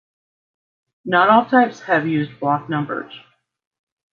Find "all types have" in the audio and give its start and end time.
1.29-2.07